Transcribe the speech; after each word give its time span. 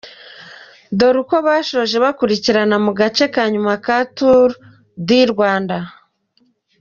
Dore 0.97 1.17
uko 1.23 1.35
basoje 1.47 1.95
bakurikirana 2.05 2.75
ku 2.85 2.91
gace 2.99 3.25
ka 3.33 3.43
nyuma 3.53 3.73
ka 3.85 3.97
Turu 4.17 4.55
di 5.07 5.19
Rwanda. 5.31 5.77